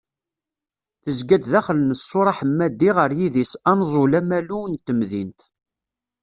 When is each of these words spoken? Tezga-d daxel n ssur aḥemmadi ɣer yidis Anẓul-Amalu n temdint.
Tezga-d 1.03 1.43
daxel 1.51 1.79
n 1.83 1.91
ssur 1.99 2.25
aḥemmadi 2.33 2.89
ɣer 2.97 3.11
yidis 3.19 3.53
Anẓul-Amalu 3.71 4.59
n 4.67 4.73
temdint. 4.85 5.41